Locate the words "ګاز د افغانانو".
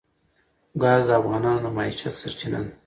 0.81-1.61